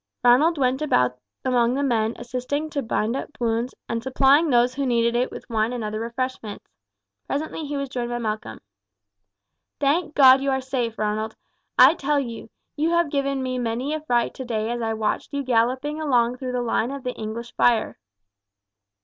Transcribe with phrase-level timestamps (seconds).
[0.23, 4.83] Ronald went about among the men assisting to bind up wounds, and supplying those who
[4.83, 6.67] needed it with wine and other refreshments.
[7.27, 8.61] Presently he was joined by Malcolm.
[9.79, 11.35] "Thank God you are safe, Ronald.
[11.77, 15.43] I tell you, you have given me many a fright today as I watched you
[15.43, 17.99] galloping along through the line of the English fire."